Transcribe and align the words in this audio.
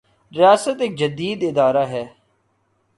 ریاست 0.31 0.81
ایک 0.81 0.95
جدید 0.95 1.43
ادارہ 1.43 1.85
ہے۔ 1.87 2.05